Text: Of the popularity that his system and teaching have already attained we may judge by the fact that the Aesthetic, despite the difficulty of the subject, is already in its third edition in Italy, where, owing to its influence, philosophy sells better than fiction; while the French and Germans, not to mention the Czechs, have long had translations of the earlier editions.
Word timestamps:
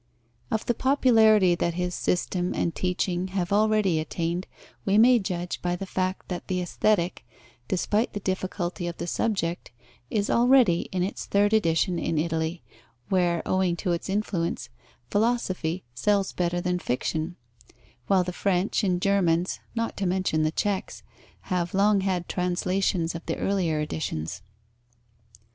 Of 0.49 0.65
the 0.65 0.73
popularity 0.73 1.53
that 1.53 1.75
his 1.75 1.93
system 1.93 2.55
and 2.55 2.73
teaching 2.73 3.27
have 3.27 3.53
already 3.53 3.99
attained 3.99 4.47
we 4.83 4.97
may 4.97 5.19
judge 5.19 5.61
by 5.61 5.75
the 5.75 5.85
fact 5.85 6.27
that 6.27 6.47
the 6.47 6.59
Aesthetic, 6.59 7.23
despite 7.67 8.13
the 8.13 8.19
difficulty 8.19 8.87
of 8.87 8.97
the 8.97 9.05
subject, 9.05 9.69
is 10.09 10.27
already 10.27 10.89
in 10.91 11.03
its 11.03 11.27
third 11.27 11.53
edition 11.53 11.99
in 11.99 12.17
Italy, 12.17 12.63
where, 13.09 13.43
owing 13.45 13.75
to 13.75 13.91
its 13.91 14.09
influence, 14.09 14.69
philosophy 15.11 15.83
sells 15.93 16.31
better 16.31 16.59
than 16.59 16.79
fiction; 16.79 17.35
while 18.07 18.23
the 18.23 18.33
French 18.33 18.83
and 18.83 19.03
Germans, 19.03 19.59
not 19.75 19.95
to 19.97 20.07
mention 20.07 20.41
the 20.41 20.51
Czechs, 20.51 21.03
have 21.41 21.75
long 21.75 22.01
had 22.01 22.27
translations 22.27 23.13
of 23.13 23.23
the 23.27 23.37
earlier 23.37 23.79
editions. 23.79 24.41